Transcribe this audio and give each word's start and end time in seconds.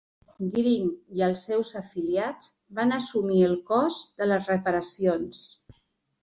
Green 0.53 0.85
i 1.17 1.23
els 1.27 1.43
seus 1.49 1.69
afiliats 1.81 2.49
van 2.79 2.95
assumir 2.97 3.43
el 3.49 3.55
cost 3.73 4.11
de 4.23 4.29
les 4.31 4.51
reparacions. 4.53 5.45